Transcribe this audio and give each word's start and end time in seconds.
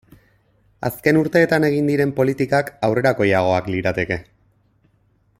Azken 0.87 1.19
urteetan 1.19 1.67
egin 1.67 1.91
diren 1.91 2.13
politikak 2.19 2.71
aurrerakoiagoak 2.87 3.69
lirateke. 3.75 4.19